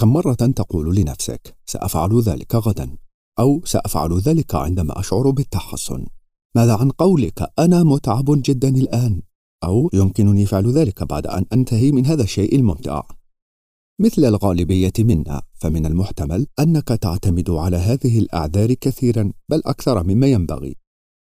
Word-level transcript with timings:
كم 0.00 0.12
مرة 0.12 0.34
تقول 0.34 0.96
لنفسك 0.96 1.56
سأفعل 1.66 2.20
ذلك 2.20 2.54
غدا 2.54 2.96
أو 3.38 3.62
سأفعل 3.64 4.18
ذلك 4.18 4.54
عندما 4.54 5.00
أشعر 5.00 5.30
بالتحسن 5.30 6.06
ماذا 6.54 6.76
عن 6.76 6.90
قولك 6.90 7.50
أنا 7.58 7.82
متعب 7.82 8.24
جدا 8.28 8.68
الآن 8.68 9.22
أو 9.64 9.90
يمكنني 9.92 10.46
فعل 10.46 10.70
ذلك 10.72 11.02
بعد 11.02 11.26
أن 11.26 11.46
أنتهي 11.52 11.92
من 11.92 12.06
هذا 12.06 12.22
الشيء 12.22 12.56
الممتع 12.56 13.02
مثل 14.00 14.24
الغالبية 14.24 14.92
منا 14.98 15.42
فمن 15.54 15.86
المحتمل 15.86 16.46
أنك 16.60 16.88
تعتمد 16.88 17.50
على 17.50 17.76
هذه 17.76 18.18
الأعذار 18.18 18.72
كثيرا 18.72 19.32
بل 19.48 19.62
أكثر 19.66 20.04
مما 20.04 20.26
ينبغي. 20.26 20.76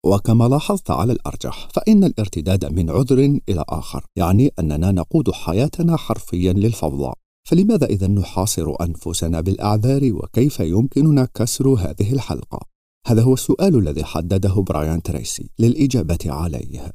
وكما 0.07 0.49
لاحظت 0.49 0.91
على 0.91 1.13
الأرجح 1.13 1.69
فإن 1.75 2.05
الارتداد 2.05 2.65
من 2.65 2.91
عذر 2.91 3.41
إلى 3.49 3.65
آخر 3.69 4.05
يعني 4.17 4.51
أننا 4.59 4.93
نقود 4.93 5.31
حياتنا 5.31 5.97
حرفيا 5.97 6.53
للفوضى. 6.53 7.13
فلماذا 7.47 7.87
إذا 7.87 8.07
نحاصر 8.07 8.75
أنفسنا 8.81 9.41
بالأعذار 9.41 10.13
وكيف 10.13 10.61
يمكننا 10.61 11.29
كسر 11.35 11.69
هذه 11.69 12.13
الحلقة؟ 12.13 12.61
هذا 13.07 13.23
هو 13.23 13.35
السؤال 13.35 13.79
الذي 13.79 14.05
حدده 14.05 14.55
برايان 14.55 15.03
تريسي 15.03 15.51
للإجابة 15.59 16.19
عليه 16.27 16.93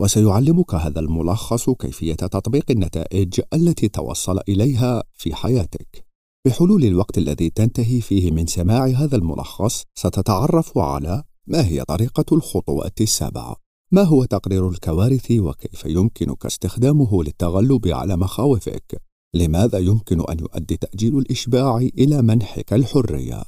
وسيعلمك 0.00 0.74
هذا 0.74 1.00
الملخص 1.00 1.70
كيفية 1.70 2.14
تطبيق 2.14 2.70
النتائج 2.70 3.40
التي 3.54 3.88
توصل 3.88 4.40
إليها 4.48 5.02
في 5.12 5.34
حياتك. 5.34 6.04
بحلول 6.46 6.84
الوقت 6.84 7.18
الذي 7.18 7.50
تنتهي 7.50 8.00
فيه 8.00 8.30
من 8.30 8.46
سماع 8.46 8.86
هذا 8.86 9.16
الملخص 9.16 9.84
ستتعرف 9.94 10.78
على 10.78 11.22
ما 11.46 11.66
هي 11.66 11.84
طريقة 11.84 12.24
الخطوات 12.32 13.00
السبعة؟ 13.00 13.56
ما 13.92 14.02
هو 14.02 14.24
تقرير 14.24 14.68
الكوارث 14.68 15.30
وكيف 15.30 15.84
يمكنك 15.84 16.46
استخدامه 16.46 17.22
للتغلب 17.22 17.88
على 17.88 18.16
مخاوفك؟ 18.16 19.09
لماذا 19.34 19.78
يمكن 19.78 20.20
أن 20.30 20.38
يؤدي 20.38 20.76
تأجيل 20.76 21.18
الإشباع 21.18 21.76
إلى 21.76 22.22
منحك 22.22 22.72
الحرية؟ 22.72 23.42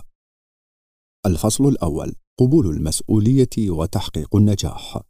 الفصل 1.26 1.68
الأول 1.68 2.12
قبول 2.38 2.66
المسؤولية 2.66 3.70
وتحقيق 3.70 4.36
النجاح 4.36 5.00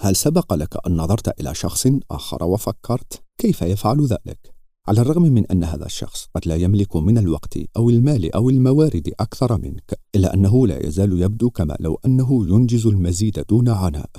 هل 0.00 0.16
سبق 0.16 0.54
لك 0.54 0.86
أن 0.86 0.96
نظرت 0.96 1.40
إلى 1.40 1.54
شخص 1.54 1.86
آخر 2.10 2.44
وفكرت 2.44 3.22
كيف 3.38 3.62
يفعل 3.62 4.04
ذلك؟ 4.04 4.54
على 4.88 5.00
الرغم 5.00 5.22
من 5.22 5.46
أن 5.46 5.64
هذا 5.64 5.86
الشخص 5.86 6.26
قد 6.34 6.48
لا 6.48 6.56
يملك 6.56 6.96
من 6.96 7.18
الوقت 7.18 7.58
أو 7.76 7.90
المال 7.90 8.34
أو 8.34 8.50
الموارد 8.50 9.12
أكثر 9.20 9.58
منك، 9.58 10.00
إلا 10.14 10.34
أنه 10.34 10.66
لا 10.66 10.86
يزال 10.86 11.22
يبدو 11.22 11.50
كما 11.50 11.76
لو 11.80 12.00
أنه 12.04 12.46
ينجز 12.48 12.86
المزيد 12.86 13.44
دون 13.48 13.68
عناء. 13.68 14.10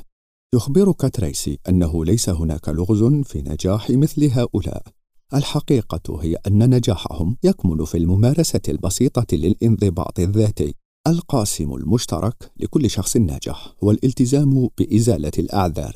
يخبرك 0.56 1.02
تريسي 1.16 1.60
أنه 1.70 2.06
ليس 2.06 2.30
هناك 2.30 2.70
لغز 2.70 3.04
في 3.04 3.42
نجاح 3.42 3.90
مثل 3.90 4.32
هؤلاء. 4.32 4.84
الحقيقة 5.34 6.22
هي 6.22 6.36
أن 6.48 6.76
نجاحهم 6.76 7.38
يكمن 7.44 7.86
في 7.86 7.98
الممارسة 7.98 8.62
البسيطة 8.70 9.38
للانضباط 9.38 10.20
الذاتي 10.20 10.74
القاسم 11.08 11.74
المشترك 11.74 12.52
لكل 12.58 12.90
شخص 12.90 13.18
ناجح 13.18 13.76
هو 13.84 13.92
الالتزام 13.92 14.70
بإزالة 14.78 15.32
الأعذار. 15.40 15.94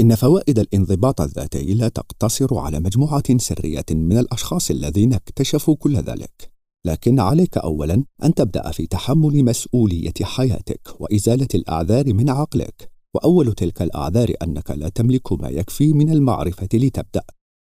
إن 0.00 0.14
فوائد 0.14 0.58
الانضباط 0.58 1.20
الذاتي 1.20 1.74
لا 1.74 1.88
تقتصر 1.88 2.58
على 2.58 2.80
مجموعة 2.80 3.38
سرية 3.38 3.84
من 3.90 4.18
الأشخاص 4.18 4.70
الذين 4.70 5.14
اكتشفوا 5.14 5.76
كل 5.76 5.96
ذلك، 5.96 6.52
لكن 6.86 7.20
عليك 7.20 7.58
أولاً 7.58 8.04
أن 8.24 8.34
تبدأ 8.34 8.70
في 8.70 8.86
تحمل 8.86 9.44
مسؤولية 9.44 10.14
حياتك 10.22 11.00
وإزالة 11.00 11.48
الأعذار 11.54 12.14
من 12.14 12.30
عقلك، 12.30 12.90
وأول 13.14 13.52
تلك 13.52 13.82
الأعذار 13.82 14.32
أنك 14.42 14.70
لا 14.70 14.88
تملك 14.88 15.32
ما 15.32 15.48
يكفي 15.48 15.92
من 15.92 16.10
المعرفة 16.10 16.68
لتبدأ. 16.74 17.22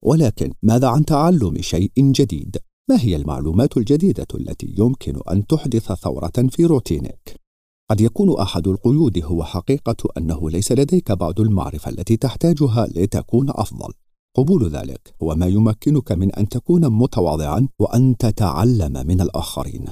ولكن 0.05 0.53
ماذا 0.63 0.87
عن 0.87 1.05
تعلم 1.05 1.61
شيء 1.61 1.91
جديد؟ 1.97 2.57
ما 2.89 3.01
هي 3.01 3.15
المعلومات 3.15 3.77
الجديدة 3.77 4.27
التي 4.35 4.75
يمكن 4.77 5.19
أن 5.31 5.47
تحدث 5.47 5.91
ثورة 5.91 6.31
في 6.49 6.65
روتينك؟ 6.65 7.39
قد 7.89 8.01
يكون 8.01 8.39
أحد 8.39 8.67
القيود 8.67 9.23
هو 9.23 9.43
حقيقة 9.43 9.95
أنه 10.17 10.49
ليس 10.49 10.71
لديك 10.71 11.11
بعض 11.11 11.39
المعرفة 11.39 11.89
التي 11.89 12.17
تحتاجها 12.17 12.87
لتكون 12.95 13.49
أفضل. 13.49 13.93
قبول 14.35 14.69
ذلك 14.69 15.13
هو 15.23 15.35
ما 15.35 15.47
يمكنك 15.47 16.11
من 16.11 16.35
أن 16.35 16.49
تكون 16.49 16.89
متواضعا 16.89 17.67
وأن 17.79 18.17
تتعلم 18.17 19.07
من 19.07 19.21
الآخرين. 19.21 19.85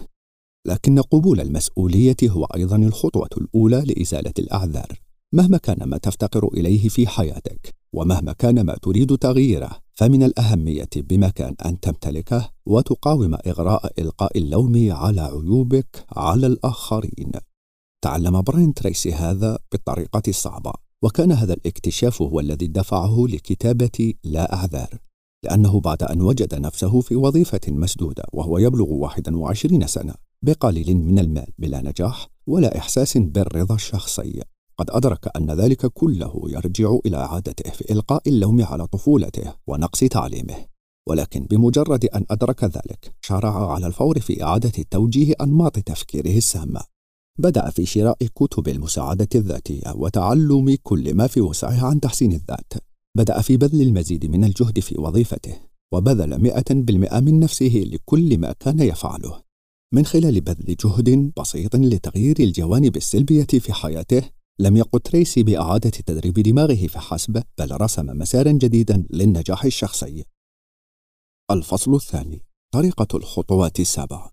لكن 0.67 0.99
قبول 0.99 1.41
المسؤولية 1.41 2.15
هو 2.23 2.43
أيضا 2.45 2.75
الخطوة 2.75 3.29
الأولى 3.37 3.81
لإزالة 3.81 4.33
الأعذار. 4.39 5.06
مهما 5.33 5.57
كان 5.57 5.83
ما 5.83 5.97
تفتقر 5.97 6.47
إليه 6.53 6.89
في 6.89 7.07
حياتك، 7.07 7.75
ومهما 7.93 8.33
كان 8.33 8.61
ما 8.61 8.75
تريد 8.81 9.17
تغييره 9.17 9.79
فمن 9.93 10.23
الأهمية 10.23 10.89
بمكان 10.95 11.55
أن 11.65 11.79
تمتلكه 11.79 12.49
وتقاوم 12.65 13.37
إغراء 13.47 13.93
إلقاء 13.99 14.37
اللوم 14.37 14.91
على 14.91 15.21
عيوبك 15.21 16.05
على 16.11 16.47
الآخرين. 16.47 17.31
تعلم 18.01 18.41
برين 18.41 18.73
تريسي 18.73 19.13
هذا 19.13 19.59
بالطريقة 19.71 20.21
الصعبة، 20.27 20.73
وكان 21.03 21.31
هذا 21.31 21.53
الاكتشاف 21.53 22.21
هو 22.21 22.39
الذي 22.39 22.67
دفعه 22.67 23.25
لكتابة 23.29 24.13
لا 24.23 24.53
أعذار، 24.53 24.99
لأنه 25.43 25.79
بعد 25.79 26.03
أن 26.03 26.21
وجد 26.21 26.55
نفسه 26.55 27.01
في 27.01 27.15
وظيفة 27.15 27.61
مسدودة 27.67 28.23
وهو 28.33 28.57
يبلغ 28.57 28.93
21 28.93 29.87
سنة 29.87 30.13
بقليل 30.41 30.97
من 30.97 31.19
المال 31.19 31.47
بلا 31.57 31.81
نجاح 31.81 32.27
ولا 32.47 32.77
إحساس 32.77 33.17
بالرضا 33.17 33.75
الشخصي 33.75 34.41
قد 34.79 34.89
أدرك 34.89 35.37
أن 35.37 35.51
ذلك 35.51 35.85
كله 35.85 36.41
يرجع 36.47 36.97
إلى 37.05 37.17
عادته 37.17 37.71
في 37.71 37.91
إلقاء 37.93 38.21
اللوم 38.27 38.63
على 38.63 38.87
طفولته 38.87 39.53
ونقص 39.67 39.99
تعليمه. 39.99 40.65
ولكن 41.09 41.45
بمجرد 41.45 42.05
أن 42.05 42.25
أدرك 42.31 42.63
ذلك 42.63 43.15
شرع 43.21 43.71
على 43.71 43.87
الفور 43.87 44.19
في 44.19 44.43
إعادة 44.43 44.83
توجيه 44.91 45.33
أنماط 45.41 45.79
تفكيره 45.79 46.37
السامة. 46.37 46.81
بدأ 47.39 47.69
في 47.69 47.85
شراء 47.85 48.17
كتب 48.35 48.67
المساعدة 48.67 49.27
الذاتية 49.35 49.93
وتعلم 49.95 50.77
كل 50.83 51.13
ما 51.13 51.27
في 51.27 51.41
وسعه 51.41 51.85
عن 51.85 51.99
تحسين 51.99 52.31
الذات. 52.31 52.73
بدأ 53.17 53.41
في 53.41 53.57
بذل 53.57 53.81
المزيد 53.81 54.25
من 54.25 54.43
الجهد 54.43 54.79
في 54.79 54.95
وظيفته 54.99 55.55
وبذل 55.93 56.41
مئة 56.41 56.73
بالمئة 56.73 57.19
من 57.19 57.39
نفسه 57.39 57.83
لكل 57.91 58.37
ما 58.37 58.53
كان 58.59 58.79
يفعله. 58.79 59.41
من 59.93 60.05
خلال 60.05 60.41
بذل 60.41 60.75
جهد 60.75 61.31
بسيط 61.39 61.75
لتغيير 61.75 62.35
الجوانب 62.39 62.97
السلبية 62.97 63.47
في 63.59 63.73
حياته 63.73 64.36
لم 64.59 64.77
يقل 64.77 64.99
تريسي 64.99 65.43
بإعادة 65.43 65.89
تدريب 65.89 66.33
دماغه 66.33 66.87
فحسب 66.87 67.43
بل 67.57 67.81
رسم 67.81 68.05
مسارا 68.05 68.51
جديدا 68.51 69.07
للنجاح 69.09 69.65
الشخصي. 69.65 70.23
الفصل 71.51 71.95
الثاني 71.95 72.43
طريقة 72.73 73.17
الخطوات 73.17 73.79
السبع 73.79 74.31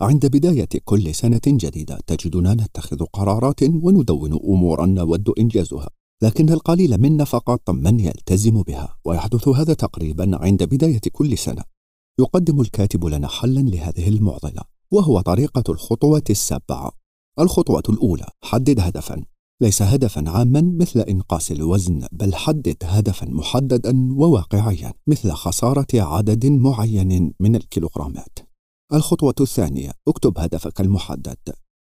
عند 0.00 0.26
بداية 0.26 0.68
كل 0.84 1.14
سنة 1.14 1.40
جديدة 1.46 1.98
تجدنا 2.06 2.54
نتخذ 2.54 3.04
قرارات 3.04 3.62
وندون 3.62 4.32
أمورا 4.32 4.86
نود 4.86 5.30
إنجازها 5.38 5.88
لكن 6.22 6.50
القليل 6.50 6.98
منا 6.98 7.24
فقط 7.24 7.70
من 7.70 8.00
يلتزم 8.00 8.62
بها 8.62 8.96
ويحدث 9.04 9.48
هذا 9.48 9.74
تقريبا 9.74 10.38
عند 10.44 10.62
بداية 10.62 11.00
كل 11.12 11.38
سنة. 11.38 11.64
يقدم 12.20 12.60
الكاتب 12.60 13.04
لنا 13.04 13.28
حلا 13.28 13.60
لهذه 13.60 14.08
المعضلة 14.08 14.62
وهو 14.90 15.20
طريقة 15.20 15.64
الخطوات 15.68 16.30
السبعة 16.30 16.92
الخطوة 17.38 17.82
الأولى 17.88 18.26
حدد 18.44 18.80
هدفا. 18.80 19.24
ليس 19.60 19.82
هدفا 19.82 20.30
عاما 20.30 20.60
مثل 20.80 21.00
إنقاص 21.00 21.50
الوزن 21.50 22.06
بل 22.12 22.34
حدد 22.34 22.76
هدفا 22.82 23.26
محددا 23.26 24.12
وواقعيا 24.12 24.92
مثل 25.06 25.32
خسارة 25.32 25.86
عدد 25.94 26.46
معين 26.46 27.32
من 27.40 27.56
الكيلوغرامات. 27.56 28.38
الخطوة 28.92 29.34
الثانية 29.40 29.92
اكتب 30.08 30.38
هدفك 30.38 30.80
المحدد. 30.80 31.38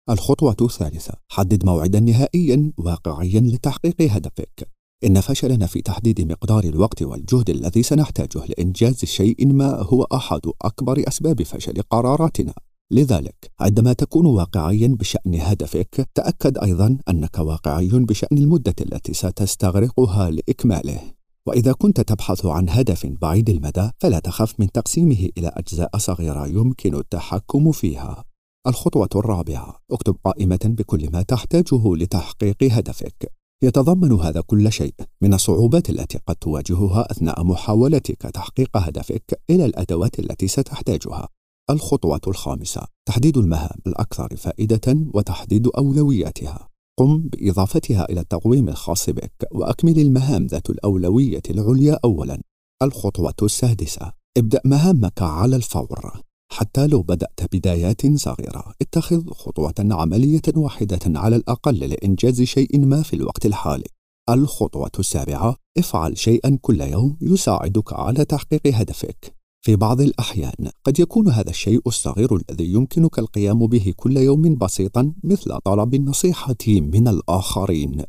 الخطوة 0.10 0.56
الثالثة 0.62 1.14
حدد 1.30 1.66
موعدا 1.66 2.00
نهائيا 2.00 2.74
واقعيا 2.78 3.40
لتحقيق 3.40 4.02
هدفك. 4.02 4.70
إن 5.04 5.22
فشلنا 5.22 5.66
في 5.66 5.82
تحديد 5.82 6.32
مقدار 6.32 6.64
الوقت 6.64 7.02
والجهد 7.02 7.50
الذي 7.50 7.84
سنحتاجه 7.84 8.46
لإنجاز 8.46 9.06
شيء 9.06 9.54
ما 9.54 9.82
هو 9.82 10.04
أحد 10.04 10.42
أكبر 10.62 11.04
أسباب 11.08 11.44
فشل 11.44 11.82
قراراتنا. 11.82 12.54
لذلك 12.92 13.52
عندما 13.60 13.94
تكون 13.94 14.26
واقعيا 14.26 14.88
بشأن 14.88 15.36
هدفك 15.36 16.08
تأكد 16.16 16.58
أيضا 16.58 16.98
أنك 17.10 17.40
واقعي 17.40 17.88
بشأن 17.88 18.38
المدة 18.38 18.76
التي 18.82 19.14
ستستغرقها 19.14 20.30
لإكماله. 20.30 21.00
وإذا 21.48 21.72
كنت 21.72 22.02
تبحث 22.02 22.46
عن 22.46 22.70
هدف 22.70 23.06
بعيد 23.06 23.50
المدى 23.50 23.90
فلا 24.00 24.20
تخف 24.20 24.60
من 24.60 24.72
تقسيمه 24.72 25.30
إلى 25.38 25.52
أجزاء 25.54 25.98
صغيرة 25.98 26.48
يمكن 26.48 26.96
التحكم 26.96 27.72
فيها. 27.72 28.24
الخطوة 28.68 29.10
الرابعة 29.16 29.76
اكتب 29.92 30.16
قائمة 30.26 30.60
بكل 30.64 31.12
ما 31.12 31.22
تحتاجه 31.22 31.96
لتحقيق 31.96 32.64
هدفك. 32.64 33.32
يتضمن 33.64 34.12
هذا 34.12 34.42
كل 34.42 34.72
شيء 34.72 34.94
من 35.22 35.34
الصعوبات 35.34 35.90
التي 35.90 36.20
قد 36.28 36.36
تواجهها 36.36 37.12
أثناء 37.12 37.44
محاولتك 37.44 38.22
تحقيق 38.22 38.78
هدفك 38.78 39.42
إلى 39.50 39.66
الأدوات 39.66 40.20
التي 40.20 40.48
ستحتاجها. 40.48 41.28
الخطوة 41.70 42.22
الخامسة 42.28 42.88
تحديد 43.06 43.38
المهام 43.38 43.80
الأكثر 43.88 44.36
فائدة 44.36 44.98
وتحديد 45.14 45.68
أولوياتها 45.68 46.70
قم 47.00 47.22
بإضافتها 47.22 48.10
إلى 48.10 48.22
التقويم 48.22 48.70
الخاص 48.70 49.10
بك 49.10 49.48
وأكمل 49.52 50.00
المهام 50.00 50.46
ذات 50.46 50.70
الأولوية 50.70 51.42
العليا 51.50 52.00
أولا. 52.04 52.42
الخطوة 52.82 53.34
السادسة 53.44 54.12
ابدأ 54.38 54.62
مهامك 54.66 55.22
على 55.22 55.56
الفور. 55.56 56.22
حتى 56.52 56.88
لو 56.88 57.02
بدأت 57.02 57.56
بدايات 57.56 58.16
صغيرة 58.16 58.74
اتخذ 58.82 59.30
خطوة 59.30 59.74
عملية 59.80 60.42
واحدة 60.56 61.20
على 61.20 61.36
الأقل 61.36 61.80
لإنجاز 61.80 62.42
شيء 62.42 62.80
ما 62.86 63.02
في 63.02 63.16
الوقت 63.16 63.46
الحالي. 63.46 63.88
الخطوة 64.30 64.92
السابعة 65.00 65.56
افعل 65.78 66.18
شيئا 66.18 66.58
كل 66.62 66.82
يوم 66.82 67.18
يساعدك 67.22 67.94
على 67.94 68.26
تحقيق 68.26 68.68
هدفك. 68.68 69.35
في 69.66 69.76
بعض 69.76 70.02
الأحيان 70.02 70.70
قد 70.84 71.00
يكون 71.00 71.30
هذا 71.30 71.50
الشيء 71.50 71.82
الصغير 71.88 72.36
الذي 72.36 72.74
يمكنك 72.74 73.20
القيام 73.20 73.68
به 73.68 73.94
كل 73.98 74.18
يوم 74.18 74.56
بسيطا 74.56 75.14
مثل 75.24 75.58
طلب 75.60 75.94
النصيحة 75.94 76.66
من 76.68 77.08
الآخرين 77.08 78.04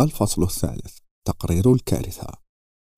الفصل 0.00 0.42
الثالث 0.42 0.98
تقرير 1.24 1.72
الكارثة 1.72 2.26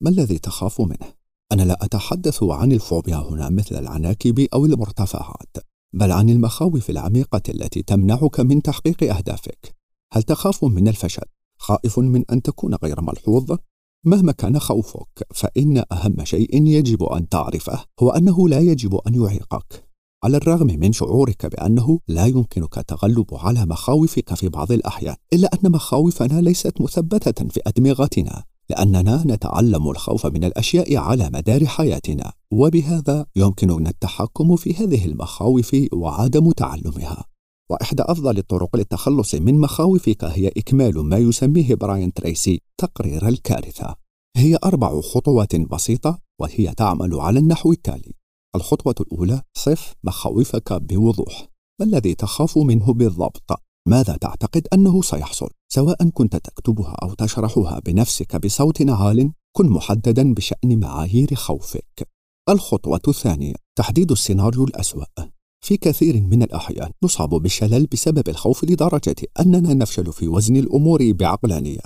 ما 0.01 0.11
الذي 0.11 0.39
تخاف 0.39 0.81
منه؟ 0.81 1.13
أنا 1.53 1.63
لا 1.63 1.85
أتحدث 1.85 2.43
عن 2.43 2.73
الفوبيا 2.73 3.17
هنا 3.17 3.51
مثل 3.51 3.77
العناكب 3.77 4.47
أو 4.55 4.67
المرتفعات 4.67 5.57
بل 5.93 6.13
عن 6.13 6.31
المخاوف 6.31 6.91
العميقة 6.91 7.43
التي 7.49 7.83
تمنعك 7.83 8.41
من 8.41 8.63
تحقيق 8.63 9.17
أهدافك 9.17 9.77
هل 10.13 10.23
تخاف 10.23 10.65
من 10.65 10.89
الفشل؟ 10.89 11.27
خائف 11.59 11.99
من 11.99 12.25
أن 12.31 12.43
تكون 12.43 12.75
غير 12.75 13.01
ملحوظ؟ 13.01 13.57
مهما 14.05 14.33
كان 14.33 14.59
خوفك 14.59 15.27
فإن 15.35 15.85
أهم 15.93 16.25
شيء 16.25 16.67
يجب 16.67 17.03
أن 17.03 17.29
تعرفه 17.29 17.85
هو 18.01 18.11
أنه 18.11 18.49
لا 18.49 18.59
يجب 18.59 18.95
أن 18.95 19.15
يعيقك. 19.15 19.89
على 20.25 20.37
الرغم 20.37 20.67
من 20.67 20.93
شعورك 20.93 21.47
بأنه 21.47 21.99
لا 22.09 22.27
يمكنك 22.27 22.79
التغلب 22.79 23.27
على 23.33 23.67
مخاوفك 23.67 24.35
في 24.35 24.49
بعض 24.49 24.73
الأحيان 24.73 25.17
إلا 25.33 25.51
أن 25.55 25.73
مخاوفنا 25.73 26.41
ليست 26.41 26.81
مثبتة 26.81 27.49
في 27.49 27.61
أدمغتنا 27.67 28.45
لأننا 28.71 29.25
نتعلم 29.27 29.91
الخوف 29.91 30.27
من 30.27 30.45
الأشياء 30.45 30.97
على 30.97 31.31
مدار 31.35 31.67
حياتنا 31.67 32.33
وبهذا 32.51 33.27
يمكننا 33.37 33.91
التحكم 33.91 34.57
في 34.57 34.75
هذه 34.75 35.05
المخاوف 35.05 35.77
وعدم 35.93 36.51
تعلمها. 36.51 37.25
وإحدى 37.71 38.03
أفضل 38.03 38.39
الطرق 38.39 38.77
للتخلص 38.77 39.35
من 39.35 39.61
مخاوفك 39.61 40.25
هي 40.25 40.49
إكمال 40.49 41.01
ما 41.01 41.17
يسميه 41.17 41.75
براين 41.75 42.13
تريسي 42.13 42.61
تقرير 42.81 43.29
الكارثة. 43.29 43.95
هي 44.37 44.59
أربع 44.65 45.01
خطوات 45.01 45.57
بسيطة 45.57 46.19
وهي 46.41 46.75
تعمل 46.75 47.21
على 47.21 47.39
النحو 47.39 47.73
التالي. 47.73 48.13
الخطوة 48.57 48.95
الأولى 49.01 49.43
صف 49.57 49.95
مخاوفك 50.05 50.73
بوضوح. 50.73 51.49
ما 51.81 51.87
الذي 51.87 52.15
تخاف 52.15 52.59
منه 52.59 52.93
بالضبط؟ 52.93 53.61
ماذا 53.89 54.17
تعتقد 54.17 54.69
أنه 54.73 55.03
سيحصل؟ 55.03 55.51
سواء 55.73 56.09
كنت 56.11 56.37
تكتبها 56.37 56.97
أو 57.03 57.15
تشرحها 57.15 57.81
بنفسك 57.81 58.37
بصوت 58.37 58.91
عال 58.91 59.33
كن 59.57 59.71
محددا 59.71 60.35
بشأن 60.35 60.81
معايير 60.81 61.35
خوفك. 61.35 62.09
الخطوة 62.49 63.01
الثانية 63.09 63.55
تحديد 63.79 64.11
السيناريو 64.11 64.65
الأسوأ. 64.65 65.34
في 65.65 65.77
كثير 65.77 66.21
من 66.21 66.43
الأحيان 66.43 66.91
نصاب 67.03 67.29
بالشلل 67.31 67.87
بسبب 67.87 68.29
الخوف 68.29 68.65
لدرجة 68.65 69.15
أننا 69.41 69.75
نفشل 69.75 70.13
في 70.13 70.29
وزن 70.29 70.57
الأمور 70.57 71.13
بعقلانية. 71.13 71.81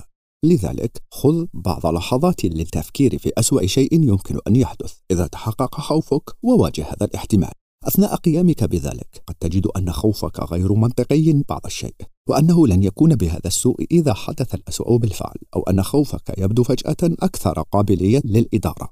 لذلك 0.44 1.02
خذ 1.10 1.46
بعض 1.54 1.86
لحظات 1.86 2.44
للتفكير 2.44 3.18
في 3.18 3.32
أسوأ 3.38 3.66
شيء 3.66 3.94
يمكن 3.94 4.38
أن 4.48 4.56
يحدث 4.56 4.94
إذا 5.10 5.26
تحقق 5.26 5.74
خوفك 5.74 6.22
وواجه 6.42 6.82
هذا 6.82 7.06
الاحتمال. 7.06 7.50
أثناء 7.84 8.14
قيامك 8.14 8.64
بذلك 8.64 9.22
قد 9.26 9.34
تجد 9.40 9.66
أن 9.66 9.92
خوفك 9.92 10.40
غير 10.40 10.72
منطقي 10.72 11.42
بعض 11.48 11.60
الشيء 11.66 11.96
وأنه 12.28 12.66
لن 12.66 12.82
يكون 12.82 13.14
بهذا 13.14 13.46
السوء 13.46 13.84
إذا 13.90 14.14
حدث 14.14 14.54
الأسوأ 14.54 14.98
بالفعل 14.98 15.36
أو 15.56 15.62
أن 15.62 15.82
خوفك 15.82 16.34
يبدو 16.38 16.62
فجأة 16.62 16.96
أكثر 17.02 17.62
قابلية 17.62 18.22
للإدارة. 18.24 18.88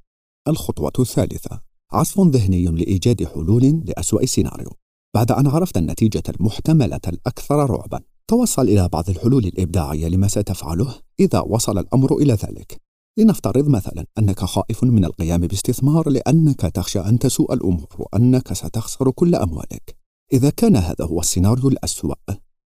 الخطوة 0.48 0.92
الثالثة 0.98 1.60
عصف 1.92 2.20
ذهني 2.20 2.64
لإيجاد 2.64 3.24
حلول 3.24 3.82
لأسوأ 3.86 4.26
سيناريو 4.26 4.70
بعد 5.14 5.32
أن 5.32 5.46
عرفت 5.46 5.76
النتيجة 5.76 6.22
المحتملة 6.28 7.00
الأكثر 7.08 7.70
رعبا 7.70 8.00
توصل 8.28 8.62
إلى 8.62 8.88
بعض 8.88 9.10
الحلول 9.10 9.46
الإبداعية 9.46 10.08
لما 10.08 10.28
ستفعله 10.28 10.94
إذا 11.20 11.40
وصل 11.40 11.78
الأمر 11.78 12.16
إلى 12.16 12.32
ذلك. 12.32 12.80
لنفترض 13.18 13.68
مثلا 13.68 14.06
أنك 14.18 14.44
خائف 14.44 14.84
من 14.84 15.04
القيام 15.04 15.40
باستثمار 15.40 16.08
لأنك 16.08 16.60
تخشى 16.60 17.00
أن 17.00 17.18
تسوء 17.18 17.54
الأمور 17.54 17.96
وأنك 17.98 18.52
ستخسر 18.52 19.10
كل 19.10 19.34
أموالك. 19.34 19.96
إذا 20.32 20.50
كان 20.50 20.76
هذا 20.76 21.04
هو 21.04 21.20
السيناريو 21.20 21.68
الأسوأ 21.68 22.14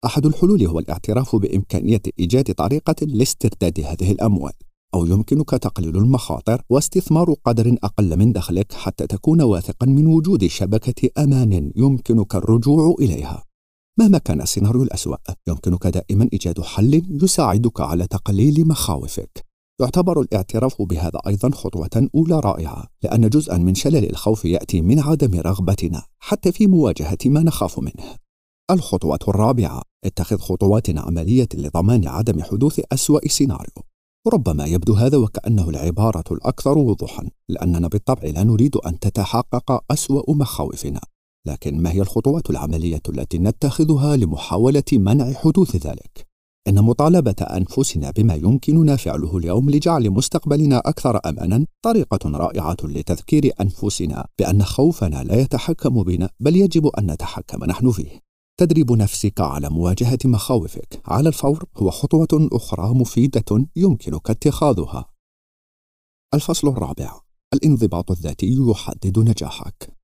أحد 0.06 0.25
الحلول 0.25 0.66
هو 0.68 0.80
الاعتراف 0.80 1.36
بإمكانية 1.36 2.01
إيجاد 2.19 2.54
طريقة 2.54 2.95
لاسترداد 3.01 3.80
هذه 3.80 4.12
الأموال. 4.12 4.54
أو 4.94 5.06
يمكنك 5.06 5.50
تقليل 5.50 5.98
المخاطر 5.98 6.62
واستثمار 6.70 7.34
قدر 7.46 7.78
أقل 7.84 8.18
من 8.18 8.32
دخلك 8.32 8.74
حتى 8.74 9.08
تكون 9.08 9.42
واثقا 9.42 9.86
من 9.86 10.08
وجود 10.08 10.48
شبكة 10.48 11.10
أمان 11.24 11.72
يمكنك 11.76 12.36
الرجوع 12.36 12.96
إليها. 13.00 13.44
مهما 14.00 14.18
كان 14.18 14.42
السيناريو 14.42 14.84
الأسوأ، 14.84 15.16
يمكنك 15.48 15.88
دائما 15.88 16.30
إيجاد 16.34 16.62
حل 16.62 17.04
يساعدك 17.24 17.82
على 17.82 18.08
تقليل 18.08 18.68
مخاوفك. 18.68 19.46
يعتبر 19.82 20.22
الاعتراف 20.22 20.82
بهذا 20.82 21.20
أيضا 21.28 21.50
خطوة 21.50 22.10
أولى 22.16 22.40
رائعة، 22.40 22.88
لأن 23.04 23.30
جزءا 23.30 23.58
من 23.58 23.76
شلل 23.76 24.10
الخوف 24.10 24.46
يأتي 24.46 24.82
من 24.82 25.00
عدم 25.00 25.40
رغبتنا 25.40 26.04
حتى 26.20 26.52
في 26.52 26.68
مواجهة 26.68 27.18
ما 27.26 27.44
نخاف 27.44 27.80
منه. 27.80 28.16
الخطوة 28.72 29.20
الرابعة: 29.28 29.82
اتخذ 30.06 30.38
خطوات 30.38 30.98
عملية 30.98 31.50
لضمان 31.54 32.08
عدم 32.08 32.44
حدوث 32.44 32.82
أسوأ 32.92 33.28
سيناريو. 33.28 33.84
ربما 34.30 34.66
يبدو 34.66 34.94
هذا 34.94 35.18
وكأنه 35.18 35.70
العبارة 35.70 36.24
الأكثر 36.31 36.78
وضوحا 36.78 37.30
لأننا 37.50 37.88
بالطبع 37.88 38.30
لا 38.30 38.44
نريد 38.44 38.76
أن 38.76 39.00
تتحقق 39.00 39.84
أسوأ 39.92 40.34
مخاوفنا 40.34 41.02
لكن 41.48 41.81
ما 41.81 41.92
هي 41.92 42.02
الخطوات 42.02 42.50
العملية 42.50 43.02
التي 43.10 43.38
نتخذها 43.38 44.16
لمحاولة 44.16 44.84
منع 44.94 45.34
حدوث 45.34 45.76
ذلك؟ 45.76 46.28
إن 46.68 46.81
مطالبة 46.81 47.36
أنفسنا 47.42 48.12
بما 48.12 48.36
يمكننا 48.36 48.96
فعله 48.96 49.38
اليوم 49.38 49.70
لجعل 49.70 50.10
مستقبلنا 50.10 50.78
أكثر 50.78 51.20
أمانا 51.26 51.66
طريقة 51.81 52.30
رائعة 52.30 52.78
لتذكير 52.84 53.52
أنفسنا 53.62 54.28
بأن 54.40 54.64
خوفنا 54.64 55.24
لا 55.24 55.42
يتحكم 55.42 56.04
بنا 56.04 56.30
بل 56.40 56.56
يجب 56.56 56.88
أن 56.88 57.12
نتحكم 57.12 57.66
نحن 57.66 57.92
فيه 57.92 58.29
تدريب 58.60 58.92
نفسك 58.92 59.42
على 59.42 59.70
مواجهة 59.70 60.20
مخاوفك 60.26 61.02
على 61.06 61.30
الفور 61.30 61.66
هو 61.78 61.90
خطوة 61.90 62.50
أخرى 62.52 62.94
مفيدة 62.94 63.68
يمكنك 63.76 64.30
اتخاذها. 64.30 65.10
الفصل 66.34 66.68
الرابع: 66.68 67.19
الانضباط 67.54 68.12
الذاتي 68.12 68.57
يحدد 68.69 69.19
نجاحك. 69.19 69.98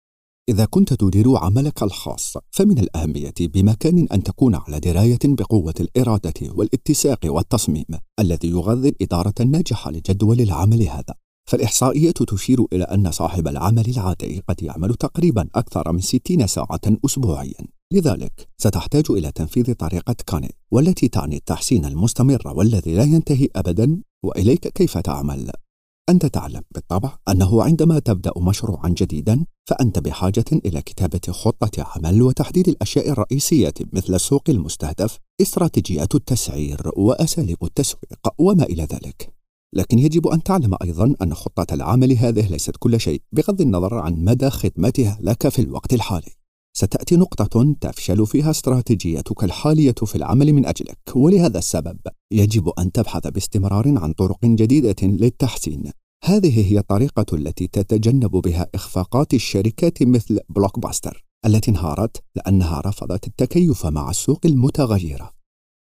إذا 0.49 0.65
كنت 0.65 0.93
تدير 0.93 1.37
عملك 1.37 1.83
الخاص، 1.83 2.37
فمن 2.51 2.79
الأهمية 2.79 3.33
بمكان 3.39 4.07
أن 4.11 4.23
تكون 4.23 4.55
على 4.55 4.79
دراية 4.79 5.19
بقوة 5.23 5.75
الإرادة 5.79 6.53
والاتساق 6.53 7.19
والتصميم 7.25 7.85
الذي 8.19 8.49
يغذي 8.49 8.89
الإدارة 8.89 9.33
الناجحة 9.39 9.91
لجدول 9.91 10.41
العمل 10.41 10.81
هذا. 10.81 11.15
فالإحصائيات 11.45 12.23
تشير 12.23 12.65
إلى 12.73 12.83
أن 12.83 13.11
صاحب 13.11 13.47
العمل 13.47 13.89
العادي 13.89 14.43
قد 14.49 14.63
يعمل 14.63 14.93
تقريبا 14.93 15.47
أكثر 15.55 15.91
من 15.91 15.99
60 15.99 16.47
ساعة 16.47 16.81
أسبوعيا. 17.05 17.67
لذلك 17.93 18.47
ستحتاج 18.57 19.03
إلى 19.09 19.31
تنفيذ 19.31 19.73
طريقة 19.73 20.15
كاني 20.27 20.55
والتي 20.71 21.07
تعني 21.07 21.35
التحسين 21.35 21.85
المستمر 21.85 22.41
والذي 22.45 22.95
لا 22.95 23.03
ينتهي 23.03 23.49
أبدا. 23.55 24.01
وإليك 24.23 24.67
كيف 24.67 24.97
تعمل؟ 24.97 25.51
أنت 26.09 26.25
تعلم 26.25 26.61
بالطبع 26.71 27.17
أنه 27.29 27.63
عندما 27.63 27.99
تبدأ 27.99 28.31
مشروعا 28.37 28.89
جديدا 28.89 29.45
فأنت 29.69 29.99
بحاجة 29.99 30.45
إلى 30.65 30.81
كتابة 30.81 31.21
خطة 31.29 31.71
عمل 31.95 32.21
وتحديد 32.21 32.67
الأشياء 32.67 33.09
الرئيسية 33.09 33.73
مثل 33.93 34.15
السوق 34.15 34.49
المستهدف، 34.49 35.19
استراتيجيات 35.41 36.15
التسعير 36.15 36.91
وأساليب 36.97 37.63
التسويق 37.63 38.19
وما 38.37 38.63
إلى 38.63 38.83
ذلك. 38.83 39.34
لكن 39.73 39.99
يجب 39.99 40.27
أن 40.27 40.43
تعلم 40.43 40.75
أيضا 40.83 41.15
أن 41.21 41.33
خطة 41.33 41.73
العمل 41.73 42.11
هذه 42.17 42.47
ليست 42.47 42.75
كل 42.79 42.99
شيء 42.99 43.21
بغض 43.31 43.61
النظر 43.61 43.93
عن 43.93 44.13
مدى 44.13 44.49
خدمتها 44.49 45.17
لك 45.21 45.47
في 45.47 45.61
الوقت 45.61 45.93
الحالي. 45.93 46.31
ستأتي 46.77 47.15
نقطة 47.15 47.75
تفشل 47.81 48.27
فيها 48.27 48.51
استراتيجيتك 48.51 49.43
الحالية 49.43 49.95
في 50.05 50.15
العمل 50.15 50.53
من 50.53 50.65
أجلك، 50.65 50.97
ولهذا 51.15 51.57
السبب 51.57 51.97
يجب 52.31 52.69
أن 52.69 52.91
تبحث 52.91 53.27
باستمرار 53.27 53.97
عن 53.97 54.13
طرق 54.13 54.45
جديدة 54.45 54.95
للتحسين. 55.03 55.91
هذه 56.23 56.71
هي 56.71 56.79
الطريقة 56.79 57.25
التي 57.33 57.67
تتجنب 57.67 58.31
بها 58.31 58.67
إخفاقات 58.75 59.33
الشركات 59.33 60.03
مثل 60.03 60.39
بلوك 60.49 60.79
باستر 60.79 61.25
التي 61.45 61.71
انهارت 61.71 62.23
لأنها 62.35 62.81
رفضت 62.85 63.27
التكيف 63.27 63.85
مع 63.85 64.09
السوق 64.09 64.39
المتغيرة. 64.45 65.34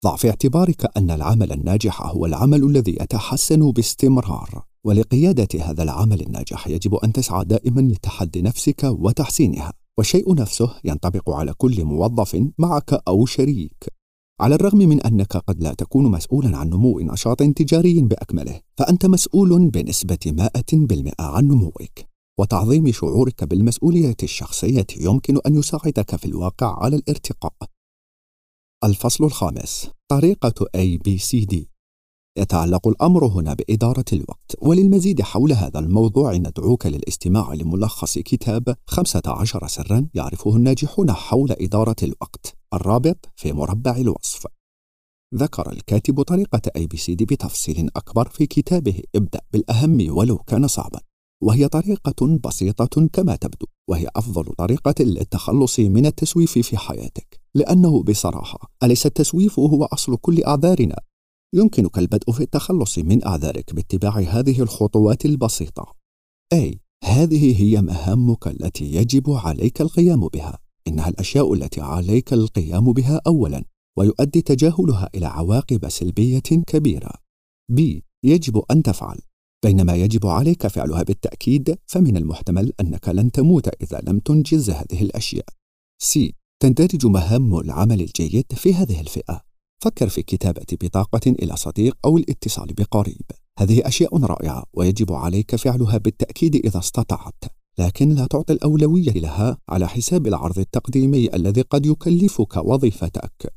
ضع 0.05 0.17
في 0.17 0.31
اعتبارك 0.31 0.97
أن 0.97 1.11
العمل 1.11 1.53
الناجح 1.53 2.03
هو 2.03 2.27
العمل 2.27 2.65
الذي 2.65 2.93
يتحسن 2.93 3.71
باستمرار، 3.71 4.65
ولقيادة 4.85 5.49
هذا 5.61 5.83
العمل 5.83 6.21
الناجح 6.21 6.69
يجب 6.69 6.95
أن 6.95 7.13
تسعى 7.13 7.45
دائما 7.45 7.81
لتحدي 7.81 8.43
نفسك 8.43 8.85
وتحسينها. 8.85 9.73
والشيء 9.99 10.35
نفسه 10.35 10.75
ينطبق 10.85 11.31
على 11.31 11.53
كل 11.57 11.85
موظف 11.85 12.47
معك 12.59 13.01
أو 13.09 13.27
شريك 13.27 13.87
على 14.41 14.55
الرغم 14.55 14.79
من 14.79 15.01
أنك 15.01 15.37
قد 15.37 15.63
لا 15.63 15.75
تكون 15.75 16.11
مسؤولا 16.11 16.57
عن 16.57 16.71
نمو 16.71 17.01
نشاط 17.01 17.43
تجاري 17.43 18.01
بأكمله 18.03 18.61
فأنت 18.79 19.07
مسؤول 19.07 19.71
بنسبة 19.71 20.19
100% 20.27 21.13
عن 21.21 21.45
نموك 21.45 21.99
وتعظيم 22.39 22.93
شعورك 22.93 23.45
بالمسؤولية 23.45 24.17
الشخصية 24.23 24.87
يمكن 25.01 25.39
أن 25.47 25.55
يساعدك 25.55 26.17
في 26.17 26.25
الواقع 26.25 26.85
على 26.85 26.97
الارتقاء. 26.97 27.74
الفصل 28.85 29.25
الخامس. 29.25 29.91
طريقة 30.09 30.67
ABCD 30.77 31.57
يتعلق 32.39 32.89
الأمر 32.89 33.27
هنا 33.27 33.55
بإدارة 33.55 34.05
الوقت 34.13 34.57
وللمزيد 34.63 35.23
حول 35.23 35.53
هذا 35.53 35.79
الموضوع 35.79 36.37
ندعوك 36.37 36.87
للاستماع 36.87 37.55
لملخص 37.55 38.19
كتاب 38.19 38.77
15 38.87 39.67
سرا 39.67 40.09
يعرفه 40.15 40.57
الناجحون 40.57 41.13
حول 41.13 41.53
إدارة 41.53 41.97
الوقت 42.03 42.57
الرابط 42.75 43.29
في 43.37 43.53
مربع 43.53 43.97
الوصف. 43.97 44.47
ذكر 45.35 45.73
الكاتب 45.73 46.23
طريقة 46.23 46.63
دي 47.09 47.25
بتفصيل 47.25 47.91
أكبر 47.97 48.29
في 48.29 48.47
كتابه 48.47 49.03
ابدأ 49.15 49.41
بالأهم 49.53 50.17
ولو 50.17 50.39
كان 50.39 50.67
صعبا 50.67 51.01
وهي 51.43 51.69
طريقة 51.69 52.39
بسيطة 52.45 53.09
كما 53.13 53.37
تبدو 53.37 53.67
وهي 53.89 54.09
أفضل 54.17 54.45
طريقة 54.45 54.95
للتخلص 55.01 55.81
من 55.81 56.07
التسويف 56.07 56.59
في 56.59 56.77
حياتك. 56.77 57.44
لأنه 57.57 58.03
بصراحة 58.03 58.71
أليس 58.83 59.07
التسويف 59.07 59.59
هو 59.59 59.85
أصل 59.85 60.17
كل 60.17 60.45
أعذارنا؟ 60.45 60.97
يمكنك 61.55 61.99
البدء 61.99 62.33
في 62.33 62.41
التخلص 62.41 62.99
من 62.99 63.27
أعذارك 63.27 63.75
باتباع 63.75 64.19
هذه 64.19 64.63
الخطوات 64.63 65.25
البسيطة. 65.25 65.95
أي 66.53 66.81
هذه 67.05 67.63
هي 67.63 67.83
مهامك 67.83 68.47
التي 68.47 68.95
يجب 68.95 69.31
عليك 69.31 69.81
القيام 69.81 70.29
بها. 70.29 70.59
إنها 70.89 71.09
الأشياء 71.09 71.53
التي 71.55 71.81
عليك 71.81 72.33
القيام 72.33 72.93
بها 72.93 73.21
أولا 73.27 73.65
ويؤدي 73.99 74.43
تجاهلها 74.43 75.09
إلى 75.15 75.27
عواقب 75.27 75.89
سلبية 75.89 76.43
كبيرة. 76.67 77.11
ب 77.71 78.01
يجب 78.25 78.63
أن 78.71 78.83
تفعل. 78.83 79.19
بينما 79.65 79.95
يجب 79.95 80.27
عليك 80.27 80.67
فعلها 80.67 81.03
بالتأكيد 81.03 81.79
فمن 81.87 82.17
المحتمل 82.17 82.73
أنك 82.81 83.09
لن 83.09 83.31
تموت 83.31 83.69
إذا 83.83 84.01
لم 84.09 84.19
تنجز 84.19 84.71
هذه 84.71 85.03
الأشياء. 85.03 85.47
س 86.03 86.19
تندرج 86.61 87.07
مهام 87.07 87.59
العمل 87.59 88.01
الجيد 88.01 88.53
في 88.55 88.75
هذه 88.75 89.01
الفئة. 89.01 89.41
فكر 89.79 90.09
في 90.09 90.23
كتابة 90.23 90.67
بطاقة 90.83 91.31
إلى 91.31 91.57
صديق 91.57 91.97
أو 92.05 92.19
الاتصال 92.19 92.67
بقريب. 92.67 93.23
هذه 93.59 93.89
أشياء 93.89 94.25
رائعة 94.25 94.65
ويجب 94.75 95.13
عليك 95.13 95.57
فعلها 95.57 95.99
بالتأكيد 95.99 96.55
إذا 96.55 96.79
استطعت. 96.79 97.45
لكن 97.79 98.09
لا 98.09 98.27
تعطي 98.27 98.53
الأولوية 98.53 99.13
لها 99.13 99.59
على 99.69 99.89
حساب 99.89 100.27
العرض 100.27 100.59
التقديمي 100.59 101.35
الذي 101.35 101.61
قد 101.61 101.87
يكلفك 101.87 102.57
وظيفتك. 102.57 103.55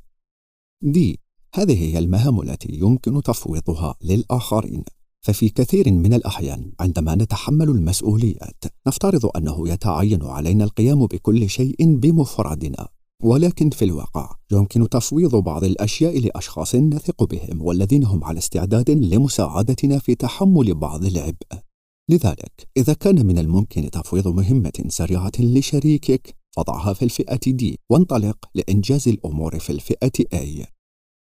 دي 0.81 1.19
هذه 1.53 1.83
هي 1.83 1.99
المهام 1.99 2.41
التي 2.41 2.73
يمكن 2.73 3.21
تفويضها 3.21 3.95
للآخرين. 4.01 4.83
ففي 5.27 5.49
كثير 5.49 5.91
من 5.91 6.13
الأحيان 6.13 6.71
عندما 6.79 7.15
نتحمل 7.15 7.69
المسؤوليات 7.69 8.63
نفترض 8.87 9.25
أنه 9.37 9.69
يتعين 9.69 10.23
علينا 10.23 10.63
القيام 10.63 11.05
بكل 11.05 11.49
شيء 11.49 11.75
بمفردنا. 11.79 12.87
ولكن 13.23 13.69
في 13.69 13.85
الواقع 13.85 14.35
يمكن 14.51 14.89
تفويض 14.89 15.35
بعض 15.35 15.63
الأشياء 15.63 16.19
لأشخاص 16.19 16.75
نثق 16.75 17.23
بهم 17.23 17.61
والذين 17.61 18.03
هم 18.03 18.23
على 18.23 18.37
استعداد 18.37 18.89
لمساعدتنا 18.89 19.99
في 19.99 20.15
تحمل 20.15 20.75
بعض 20.75 21.05
العبء. 21.05 21.47
لذلك 22.09 22.67
إذا 22.77 22.93
كان 22.93 23.25
من 23.25 23.37
الممكن 23.37 23.91
تفويض 23.91 24.27
مهمة 24.27 24.83
سريعة 24.87 25.31
لشريكك 25.39 26.35
فضعها 26.55 26.93
في 26.93 27.05
الفئة 27.05 27.51
دي 27.51 27.79
وانطلق 27.89 28.37
لإنجاز 28.55 29.07
الأمور 29.07 29.59
في 29.59 29.69
الفئة 29.69 30.25
اي 30.33 30.65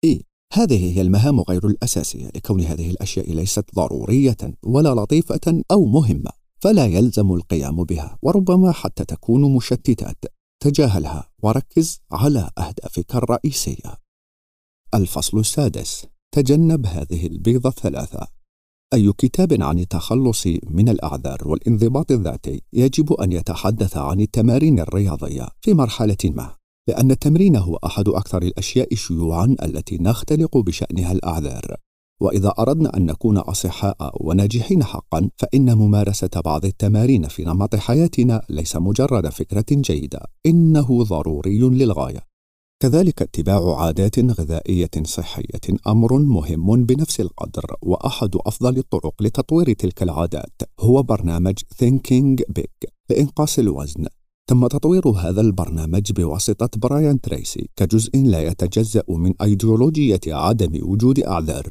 اي 0.04 0.22
هذه 0.54 0.96
هي 0.96 1.00
المهام 1.00 1.40
غير 1.40 1.66
الاساسيه 1.66 2.30
لكون 2.34 2.60
هذه 2.60 2.90
الأشياء 2.90 3.32
ليست 3.32 3.64
ضرورية 3.74 4.36
ولا 4.62 4.88
لطيفة 4.88 5.62
أو 5.70 5.84
مهمة 5.84 6.30
فلا 6.60 6.86
يلزم 6.86 7.32
القيام 7.32 7.84
بها 7.84 8.18
وربما 8.22 8.72
حتى 8.72 9.04
تكون 9.04 9.54
مشتتات 9.54 10.24
تجاهلها 10.60 11.30
وركز 11.42 12.00
على 12.12 12.50
أهدافك 12.58 13.14
الرئيسية. 13.14 13.98
الفصل 14.94 15.38
السادس: 15.38 16.06
تجنب 16.32 16.86
هذه 16.86 17.26
البيضة 17.26 17.68
الثلاثة. 17.68 18.26
أي 18.94 19.12
كتاب 19.12 19.62
عن 19.62 19.78
التخلص 19.78 20.46
من 20.70 20.88
الأعذار 20.88 21.48
والانضباط 21.48 22.12
الذاتي 22.12 22.62
يجب 22.72 23.12
أن 23.12 23.32
يتحدث 23.32 23.96
عن 23.96 24.20
التمارين 24.20 24.80
الرياضية 24.80 25.48
في 25.60 25.74
مرحلة 25.74 26.16
ما، 26.24 26.54
لأن 26.88 27.10
التمرين 27.10 27.56
هو 27.56 27.76
أحد 27.76 28.08
أكثر 28.08 28.42
الأشياء 28.42 28.94
شيوعًا 28.94 29.56
التي 29.62 29.98
نختلق 29.98 30.58
بشأنها 30.58 31.12
الأعذار. 31.12 31.76
وإذا 32.20 32.54
أردنا 32.58 32.96
أن 32.96 33.06
نكون 33.06 33.38
أصحاء 33.38 34.12
وناجحين 34.20 34.84
حقا 34.84 35.30
فإن 35.36 35.74
ممارسة 35.74 36.30
بعض 36.44 36.64
التمارين 36.64 37.28
في 37.28 37.44
نمط 37.44 37.76
حياتنا 37.76 38.42
ليس 38.48 38.76
مجرد 38.76 39.28
فكرة 39.28 39.64
جيدة 39.70 40.20
إنه 40.46 41.04
ضروري 41.04 41.58
للغاية 41.58 42.20
كذلك 42.82 43.22
اتباع 43.22 43.76
عادات 43.80 44.18
غذائية 44.18 44.90
صحية 45.04 45.78
أمر 45.86 46.18
مهم 46.18 46.84
بنفس 46.84 47.20
القدر 47.20 47.76
وأحد 47.82 48.36
أفضل 48.36 48.78
الطرق 48.78 49.22
لتطوير 49.22 49.72
تلك 49.72 50.02
العادات 50.02 50.62
هو 50.80 51.02
برنامج 51.02 51.54
Thinking 51.58 52.42
Big 52.60 52.90
لإنقاص 53.10 53.58
الوزن 53.58 54.06
تم 54.46 54.66
تطوير 54.66 55.08
هذا 55.08 55.40
البرنامج 55.40 56.12
بواسطة 56.12 56.70
براين 56.76 57.20
تريسي 57.20 57.68
كجزء 57.76 58.10
لا 58.16 58.42
يتجزأ 58.42 59.02
من 59.08 59.32
أيديولوجية 59.42 60.20
عدم 60.26 60.80
وجود 60.82 61.20
أعذار 61.20 61.68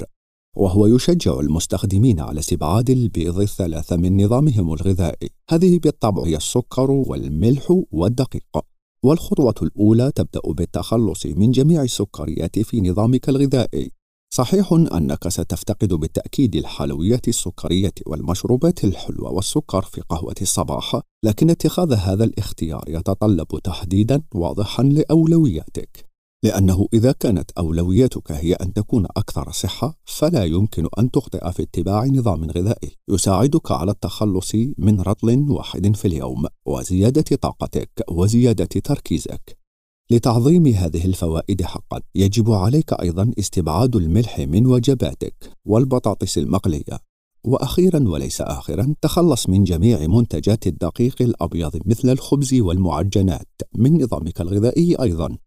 وهو 0.56 0.88
يشجع 0.88 1.40
المستخدمين 1.40 2.20
على 2.20 2.40
استبعاد 2.40 2.90
البيض 2.90 3.40
الثلاثة 3.40 3.96
من 3.96 4.24
نظامهم 4.24 4.74
الغذائي. 4.74 5.30
هذه 5.50 5.80
بالطبع 5.80 6.24
هي 6.24 6.36
السكر 6.36 6.92
والملح 6.92 7.84
والدقيق 7.92 8.60
والخطوة 9.04 9.56
الأولى 9.62 10.12
تبدأ 10.16 10.42
بالتخلص 10.46 11.26
من 11.26 11.52
جميع 11.52 11.84
السكريات 11.84 12.60
في 12.60 12.82
نظامك 12.82 13.30
الغذائي. 13.30 13.92
صحيح 14.36 14.74
أنك 14.74 15.28
ستفتقد 15.28 15.94
بالتأكيد 15.94 16.56
الحلويات 16.56 17.28
السكرية 17.28 17.94
والمشروبات 18.06 18.84
الحلوة 18.84 19.32
والسكر 19.32 19.82
في 19.82 20.02
قهوة 20.02 20.36
الصباح 20.42 21.02
لكن 21.26 21.50
اتخاذ 21.50 21.94
هذا 21.94 22.24
الاختيار 22.24 22.84
يتطلب 22.88 23.48
تحديدا 23.64 24.22
واضحا 24.36 24.84
لأولوياتك. 24.84 26.06
لأنه 26.44 26.88
إذا 26.94 27.12
كانت 27.12 27.52
أولوياتك 27.58 28.32
هي 28.32 28.54
أن 28.54 28.74
تكون 28.74 29.06
أكثر 29.18 29.52
صحة 29.52 30.00
فلا 30.06 30.44
يمكن 30.46 30.88
أن 31.00 31.12
تخطئ 31.12 31.52
في 31.52 31.64
اتباع 31.64 32.06
نظام 32.06 32.44
غذائي. 32.44 32.98
يساعدك 33.10 33.72
على 33.72 33.92
التخلص 33.92 34.56
من 34.78 35.02
رطل 35.02 35.46
واحد 35.50 35.96
في 35.96 36.08
اليوم 36.08 36.46
وزيادة 36.66 37.36
طاقتك 37.36 38.04
وزيادة 38.12 38.66
تركيزك. 38.66 39.63
لتعظيم 40.12 40.68
هذه 40.68 41.06
الفوائد 41.06 41.62
حقا 41.62 42.02
يجب 42.16 42.52
عليك 42.52 42.94
أيضا 42.94 43.32
استبعاد 43.40 43.96
الملح 43.96 44.40
من 44.40 44.66
وجباتك 44.66 45.52
والبطاطس 45.66 46.38
المقلية. 46.38 47.00
وأخيرا 47.44 48.10
وليس 48.10 48.42
اخرا 48.42 48.96
تخلص 49.02 49.50
من 49.50 49.64
جميع 49.64 50.08
منتجات 50.08 50.68
الدقيق 50.68 51.22
الأبيض 51.22 51.80
مثل 51.86 52.10
الخبز 52.10 52.54
والمعجنات 52.54 53.48
من 53.76 54.04
نظامك 54.04 54.42
الغذائي 54.42 54.96
أيضا. 55.02 55.38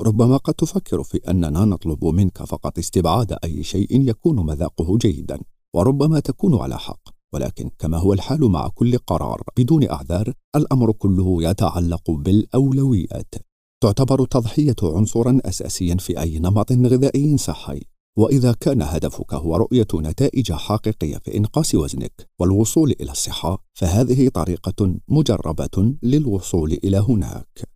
ربما 0.00 0.36
قد 0.36 0.54
تفكر 0.54 1.02
في 1.02 1.20
أننا 1.28 1.64
نطلب 1.64 2.04
منك 2.04 2.42
فقط 2.42 2.78
استبعاد 2.78 3.36
أي 3.44 3.62
شيء 3.62 4.08
يكون 4.08 4.46
مذاقه 4.46 4.98
جيدا 4.98 5.40
وربما 5.74 6.20
تكون 6.20 6.60
على 6.60 6.78
حق. 6.78 7.08
ولكن 7.32 7.70
كما 7.78 7.98
هو 7.98 8.12
الحال 8.12 8.40
مع 8.40 8.68
كل 8.68 8.98
قرار 8.98 9.42
بدون 9.56 9.90
أعذار 9.90 10.32
الأمر 10.56 10.92
كله 10.92 11.42
يتعلق 11.50 12.10
بالأولويات. 12.10 13.34
تعتبر 13.84 14.22
التضحية 14.22 14.76
عنصرا 14.82 15.40
اساسيا 15.44 15.96
في 15.96 16.20
أي 16.20 16.38
نمط 16.38 16.72
غذائي 16.72 17.38
صحي. 17.38 17.80
وإذا 18.18 18.52
كان 18.52 18.82
هدفك 18.82 19.34
هو 19.34 19.56
رؤية 19.56 19.86
نتائج 19.94 20.52
حقيقية 20.52 21.18
في 21.18 21.36
إنقاص 21.36 21.74
وزنك 21.74 22.28
والوصول 22.38 22.90
إلى 23.00 23.12
الصحة 23.12 23.64
فهذه 23.74 24.28
طريقة 24.28 24.96
مجربة 25.08 25.94
للوصول 26.02 26.72
إلى 26.72 26.96
هناك. 26.96 27.68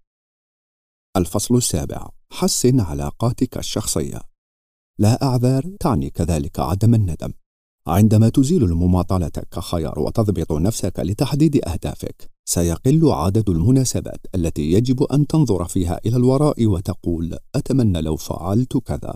الفصل 1.17 1.57
السابع 1.57 2.09
حسن 2.33 2.81
علاقاتك 2.81 3.59
الشخصية. 3.59 4.21
لا 4.99 5.23
أعذار 5.23 5.77
تعني 5.81 6.11
كذلك 6.11 6.61
عدم 6.61 6.95
الندم. 6.95 7.33
عندما 7.87 8.29
تزيل 8.29 8.65
المماطلة 8.65 9.33
كخيار 9.51 9.99
وتضبط 9.99 10.53
نفسك 10.53 11.01
لتحديد 11.01 11.69
أهدافك 11.69 12.38
سيقل 12.49 13.01
عدد 13.05 13.51
المناسبات 13.51 14.27
التي 14.35 14.73
يجب 14.73 15.03
أن 15.03 15.27
تنظر 15.27 15.65
فيها 15.65 16.01
إلى 16.07 16.17
الوراء 16.17 16.67
وتقول 16.67 17.39
أتمنى 17.55 18.01
لو 18.01 18.17
فعلت 18.17 18.77
كذا 18.77 19.15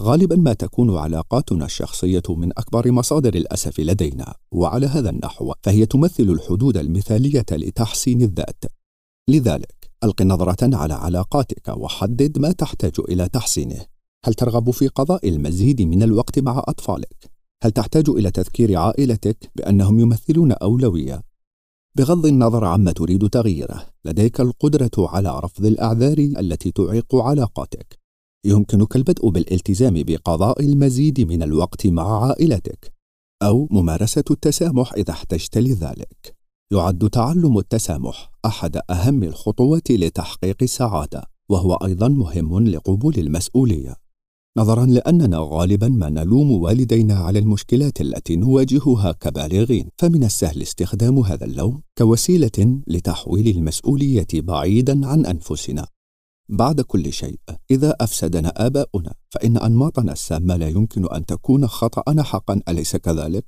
غالبا 0.00 0.36
ما 0.36 0.52
تكون 0.52 0.96
علاقاتنا 0.96 1.64
الشخصية 1.64 2.22
من 2.28 2.50
أكبر 2.58 2.90
مصادر 2.90 3.34
الأسف 3.34 3.80
لدينا 3.80 4.34
وعلى 4.52 4.86
هذا 4.86 5.10
النحو 5.10 5.52
فهي 5.62 5.86
تمثل 5.86 6.22
الحدود 6.22 6.76
المثالية 6.76 7.46
لتحسين 7.52 8.22
الذات 8.22 8.64
لذلك 9.30 9.90
ألق 10.04 10.22
نظرة 10.22 10.76
على 10.76 10.94
علاقاتك 10.94 11.68
وحدد 11.68 12.38
ما 12.38 12.52
تحتاج 12.52 12.92
إلى 13.08 13.28
تحسينه. 13.28 13.86
هل 14.26 14.34
ترغب 14.34 14.70
في 14.70 14.88
قضاء 14.88 15.28
المزيد 15.28 15.82
من 15.82 16.02
الوقت 16.02 16.38
مع 16.38 16.64
أطفالك؟ 16.68 17.30
هل 17.62 17.70
تحتاج 17.70 18.08
إلى 18.08 18.30
تذكير 18.30 18.78
عائلتك 18.78 19.50
بأنهم 19.56 20.00
يمثلون 20.00 20.52
أولوية؟ 20.52 21.29
بغض 22.00 22.26
النظر 22.26 22.64
عما 22.64 22.92
تريد 22.92 23.28
تغييره 23.28 23.86
لديك 24.04 24.40
القدرة 24.40 24.90
على 24.98 25.40
رفض 25.40 25.66
الأعذار 25.66 26.18
التي 26.18 26.70
تعيق 26.70 27.16
علاقاتك. 27.16 27.98
يمكنك 28.46 28.96
البدء 28.96 29.28
بالالتزام 29.28 30.02
بقضاء 30.02 30.64
المزيد 30.64 31.20
من 31.20 31.42
الوقت 31.42 31.86
مع 31.86 32.26
عائلتك 32.26 32.92
أو 33.42 33.68
ممارسة 33.70 34.24
التسامح 34.30 34.92
إذا 34.92 35.10
احتجت 35.10 35.58
لذلك. 35.58 36.36
يعد 36.72 37.10
تعلم 37.10 37.58
التسامح 37.58 38.30
أحد 38.46 38.80
أهم 38.90 39.22
الخطوات 39.22 39.90
لتحقيق 39.90 40.56
السعادة 40.62 41.22
وهو 41.48 41.74
أيضا 41.74 42.08
مهم 42.08 42.68
لقبول 42.68 43.14
المسؤولية. 43.18 43.96
نظرا 44.56 44.86
لأننا 44.86 45.38
غالبا 45.40 45.88
ما 45.88 46.10
نلوم 46.10 46.50
والدينا 46.50 47.14
على 47.14 47.38
المشكلات 47.38 48.00
التي 48.00 48.36
نواجهها 48.36 49.12
كبالغين. 49.12 49.88
فمن 49.98 50.24
السهل 50.24 50.62
استخدام 50.62 51.18
هذا 51.18 51.44
اللوم 51.44 51.82
كوسيلة 51.98 52.80
لتحويل 52.86 53.56
المسؤولية 53.56 54.26
بعيدا 54.34 55.06
عن 55.06 55.26
أنفسنا. 55.26 55.86
بعد 56.48 56.80
كل 56.80 57.12
شيء 57.12 57.40
إذا 57.70 57.96
أفسدنا 58.00 58.66
آباؤنا 58.66 59.14
فإن 59.30 59.56
أنماطنا 59.56 60.12
السامة 60.12 60.56
لا 60.56 60.68
يمكن 60.68 61.14
أن 61.14 61.26
تكون 61.26 61.66
خطأنا 61.66 62.22
حقا. 62.22 62.60
أليس 62.68 62.96
كذلك؟ 62.96 63.44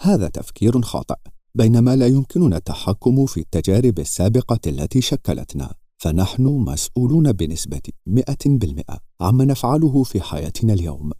هذا 0.00 0.28
تفكير 0.28 0.82
خاطئ 0.82 1.18
بينما 1.54 1.96
لا 1.96 2.06
يمكننا 2.06 2.56
التحكم 2.56 3.26
في 3.26 3.40
التجارب 3.40 3.98
السابقة 3.98 4.60
التي 4.66 5.00
شكلتنا. 5.00 5.74
فنحن 6.04 6.42
مسؤولون 6.42 7.32
بنسبة 7.32 7.82
100% 8.06 8.98
عما 9.20 9.44
نفعله 9.44 10.02
في 10.02 10.20
حياتنا 10.20 10.72
اليوم. 10.72 11.10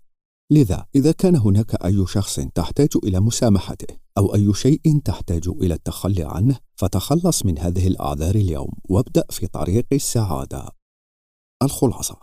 لذا 0.52 0.86
إذا 0.94 1.12
كان 1.12 1.36
هناك 1.36 1.84
أي 1.84 2.06
شخص 2.06 2.40
تحتاج 2.40 2.88
إلى 3.04 3.20
مسامحته 3.20 3.96
أو 4.18 4.34
أي 4.34 4.54
شيء 4.54 5.00
تحتاج 5.04 5.48
إلى 5.48 5.74
التخلي 5.74 6.24
عنه 6.24 6.58
فتخلص 6.76 7.44
من 7.44 7.58
هذه 7.58 7.86
الأعذار 7.86 8.34
اليوم 8.34 8.70
وابدأ 8.88 9.24
في 9.30 9.46
طريق 9.46 9.86
السعادة. 9.92 10.68
الخلاصة. 11.62 12.16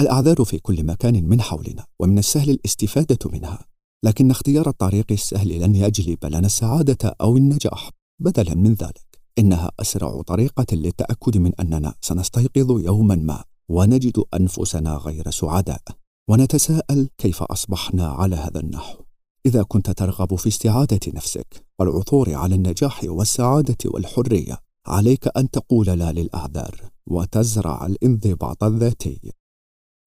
الأعذار 0.00 0.44
في 0.44 0.58
كل 0.58 0.84
مكان 0.84 1.28
من 1.28 1.40
حولنا 1.40 1.86
ومن 2.00 2.18
السهل 2.18 2.50
الاستفادة 2.50 3.30
منها 3.30 3.66
لكن 4.04 4.30
اختيار 4.30 4.68
الطريق 4.68 5.06
السهل 5.10 5.60
لن 5.60 5.74
يجلب 5.74 6.24
لنا 6.24 6.46
السعادة 6.46 7.16
أو 7.20 7.36
النجاح 7.36 7.90
بدلا 8.20 8.54
من 8.54 8.74
ذلك. 8.74 9.11
إنها 9.38 9.70
أسرع 9.80 10.22
طريقة 10.22 10.66
للتأكد 10.72 11.36
من 11.38 11.54
أننا 11.54 11.94
سنستيقظ 12.00 12.70
يوما 12.80 13.14
ما 13.16 13.44
ونجد 13.68 14.24
أنفسنا 14.34 14.96
غير 14.96 15.30
سعداء 15.30 15.82
ونتساءل 16.30 17.08
كيف 17.18 17.42
أصبحنا 17.42 18.06
على 18.08 18.36
هذا 18.36 18.60
النحو. 18.60 19.02
إذا 19.46 19.62
كنت 19.62 19.90
ترغب 19.90 20.34
في 20.34 20.48
استعادة 20.48 21.00
نفسك 21.14 21.66
والعثور 21.78 22.34
على 22.34 22.54
النجاح 22.54 23.00
والسعادة 23.04 23.76
والحرية 23.84 24.58
عليك 24.86 25.36
أن 25.36 25.50
تقول 25.50 25.86
لا 25.86 26.12
للأعذار 26.12 26.90
وتزرع 27.06 27.86
الانضباط 27.86 28.64
الذاتي. 28.64 29.32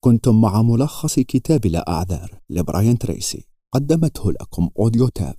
كنتم 0.03 0.41
مع 0.41 0.61
ملخص 0.61 1.19
كتاب 1.19 1.65
لا 1.65 1.91
أعذار 1.91 2.39
لبراين 2.49 2.97
تريسي 2.97 3.47
قدمته 3.73 4.31
لكم 4.31 4.69
أوديو 4.79 5.07
تاب. 5.07 5.35